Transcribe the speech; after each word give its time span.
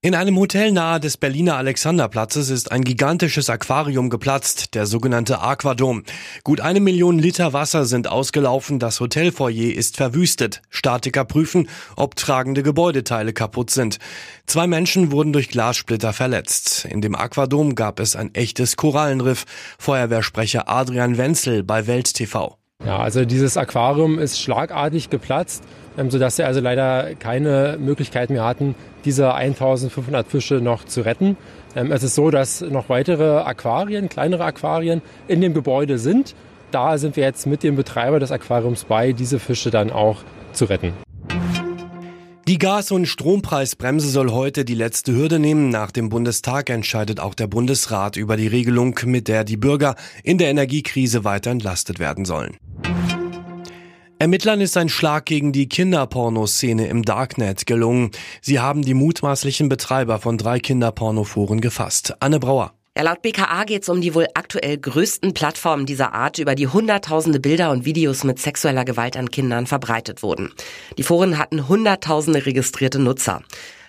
In 0.00 0.14
einem 0.14 0.38
Hotel 0.38 0.70
nahe 0.70 1.00
des 1.00 1.16
Berliner 1.16 1.56
Alexanderplatzes 1.56 2.50
ist 2.50 2.70
ein 2.70 2.82
gigantisches 2.82 3.50
Aquarium 3.50 4.10
geplatzt, 4.10 4.76
der 4.76 4.86
sogenannte 4.86 5.40
Aquadom. 5.40 6.04
Gut 6.44 6.60
eine 6.60 6.78
Million 6.78 7.18
Liter 7.18 7.52
Wasser 7.52 7.84
sind 7.84 8.06
ausgelaufen, 8.06 8.78
das 8.78 9.00
Hotelfoyer 9.00 9.74
ist 9.74 9.96
verwüstet. 9.96 10.62
Statiker 10.70 11.24
prüfen, 11.24 11.68
ob 11.96 12.14
tragende 12.14 12.62
Gebäudeteile 12.62 13.32
kaputt 13.32 13.70
sind. 13.70 13.98
Zwei 14.46 14.68
Menschen 14.68 15.10
wurden 15.10 15.32
durch 15.32 15.48
Glassplitter 15.48 16.12
verletzt. 16.12 16.84
In 16.84 17.00
dem 17.00 17.16
Aquadom 17.16 17.74
gab 17.74 17.98
es 17.98 18.14
ein 18.14 18.32
echtes 18.36 18.76
Korallenriff. 18.76 19.46
Feuerwehrsprecher 19.80 20.68
Adrian 20.68 21.18
Wenzel 21.18 21.64
bei 21.64 21.88
Welt 21.88 22.14
TV. 22.14 22.56
Ja, 22.84 22.98
also 23.00 23.24
dieses 23.24 23.56
Aquarium 23.56 24.20
ist 24.20 24.40
schlagartig 24.40 25.10
geplatzt, 25.10 25.64
sodass 26.10 26.36
sie 26.36 26.44
also 26.44 26.60
leider 26.60 27.14
keine 27.18 27.76
Möglichkeit 27.80 28.30
mehr 28.30 28.44
hatten, 28.44 28.74
diese 29.04 29.34
1500 29.34 30.26
Fische 30.26 30.54
noch 30.54 30.84
zu 30.84 31.02
retten. 31.02 31.36
Ähm, 31.74 31.92
es 31.92 32.02
ist 32.02 32.14
so, 32.14 32.30
dass 32.30 32.60
noch 32.60 32.88
weitere 32.88 33.40
Aquarien, 33.40 34.08
kleinere 34.08 34.44
Aquarien 34.44 35.02
in 35.26 35.40
dem 35.40 35.54
Gebäude 35.54 35.98
sind. 35.98 36.34
Da 36.70 36.98
sind 36.98 37.16
wir 37.16 37.24
jetzt 37.24 37.46
mit 37.46 37.62
dem 37.62 37.76
Betreiber 37.76 38.20
des 38.20 38.30
Aquariums 38.30 38.84
bei, 38.84 39.12
diese 39.12 39.38
Fische 39.38 39.70
dann 39.70 39.90
auch 39.90 40.18
zu 40.52 40.66
retten. 40.66 40.92
Die 42.48 42.58
Gas- 42.58 42.92
und 42.92 43.04
Strompreisbremse 43.04 44.08
soll 44.08 44.30
heute 44.30 44.64
die 44.64 44.74
letzte 44.74 45.12
Hürde 45.12 45.38
nehmen. 45.38 45.68
Nach 45.68 45.90
dem 45.90 46.08
Bundestag 46.08 46.70
entscheidet 46.70 47.20
auch 47.20 47.34
der 47.34 47.46
Bundesrat 47.46 48.16
über 48.16 48.38
die 48.38 48.46
Regelung, 48.46 48.98
mit 49.04 49.28
der 49.28 49.44
die 49.44 49.58
Bürger 49.58 49.96
in 50.22 50.38
der 50.38 50.48
Energiekrise 50.48 51.24
weiter 51.24 51.50
entlastet 51.50 51.98
werden 51.98 52.24
sollen. 52.24 52.56
Ermittlern 54.20 54.60
ist 54.60 54.76
ein 54.76 54.88
Schlag 54.88 55.26
gegen 55.26 55.52
die 55.52 55.68
Kinderpornoszene 55.68 56.88
im 56.88 57.04
Darknet 57.04 57.66
gelungen. 57.66 58.10
Sie 58.40 58.58
haben 58.58 58.82
die 58.82 58.94
mutmaßlichen 58.94 59.68
Betreiber 59.68 60.18
von 60.18 60.36
drei 60.36 60.58
Kinderpornoforen 60.58 61.60
gefasst. 61.60 62.14
Anne 62.18 62.40
Brauer. 62.40 62.72
Ja, 62.96 63.04
laut 63.04 63.22
BKA 63.22 63.62
geht 63.62 63.84
es 63.84 63.88
um 63.88 64.00
die 64.00 64.16
wohl 64.16 64.26
aktuell 64.34 64.76
größten 64.76 65.34
Plattformen 65.34 65.86
dieser 65.86 66.14
Art, 66.14 66.38
über 66.38 66.56
die 66.56 66.66
hunderttausende 66.66 67.38
Bilder 67.38 67.70
und 67.70 67.84
Videos 67.84 68.24
mit 68.24 68.40
sexueller 68.40 68.84
Gewalt 68.84 69.16
an 69.16 69.30
Kindern 69.30 69.68
verbreitet 69.68 70.24
wurden. 70.24 70.50
Die 70.96 71.04
Foren 71.04 71.38
hatten 71.38 71.68
hunderttausende 71.68 72.44
registrierte 72.44 72.98
Nutzer. 72.98 73.44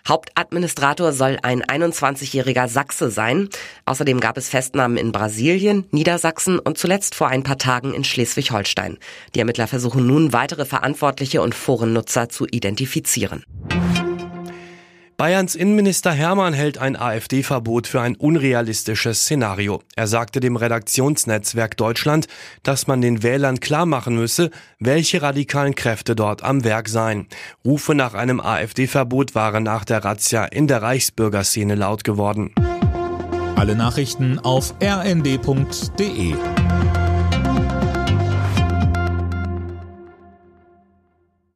Hauptadministrator 0.08 1.14
soll 1.14 1.38
ein 1.44 1.64
21-jähriger 1.64 2.68
Sachse 2.68 3.10
sein. 3.10 3.50
Außerdem 3.86 4.20
gab 4.20 4.38
es 4.38 4.50
Festnahmen 4.50 4.98
in 4.98 5.12
Brasilien, 5.12 5.86
Niedersachsen 5.92 6.60
und 6.60 6.78
zuletzt 6.78 7.16
vor 7.16 7.28
ein 7.28 7.44
paar 7.44 7.58
Tagen 7.58 7.94
in 7.94 8.04
Schleswig-Holstein. 8.04 8.98
Die 9.36 9.40
Ermittler 9.40 9.68
versuchen 9.68 10.06
nun 10.06 10.34
weitere 10.34 10.66
Verantwortliche 10.66 11.42
und 11.42 11.56
Forennutzer 11.56 12.30
zu 12.30 12.46
identifizieren. 12.48 13.44
Bayerns 15.20 15.54
Innenminister 15.54 16.14
Hermann 16.14 16.54
hält 16.54 16.78
ein 16.78 16.96
AfD-Verbot 16.96 17.88
für 17.88 18.00
ein 18.00 18.16
unrealistisches 18.16 19.24
Szenario. 19.24 19.82
Er 19.98 20.08
sagte 20.08 20.40
dem 20.40 20.56
Redaktionsnetzwerk 20.56 21.76
Deutschland, 21.76 22.28
dass 22.64 22.88
man 22.88 23.02
den 23.02 23.22
Wählern 23.22 23.60
klar 23.60 23.86
machen 23.86 24.16
müsse, 24.16 24.50
welche 24.80 25.22
radikalen 25.22 25.76
Kräfte 25.76 26.16
dort 26.16 26.42
am 26.42 26.64
Werk 26.64 26.88
seien. 26.88 27.28
Rufe 27.66 27.96
nach 27.96 28.14
einem 28.14 28.40
AfD-Verbot 28.40 29.36
waren 29.36 29.64
nach 29.64 29.84
der 29.84 30.06
Razzia 30.06 30.46
in 30.46 30.68
der 30.68 30.84
Reichsbürgerszene 30.84 31.76
laut 31.76 32.06
geworden. 32.06 32.56
Alle 33.58 33.76
Nachrichten 33.76 34.40
auf 34.40 34.74
rnd.de 34.82 36.34